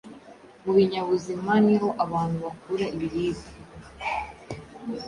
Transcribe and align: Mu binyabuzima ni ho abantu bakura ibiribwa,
Mu 0.63 0.71
binyabuzima 0.77 1.51
ni 1.65 1.75
ho 1.81 1.89
abantu 2.03 2.37
bakura 2.45 2.85
ibiribwa, 2.95 3.51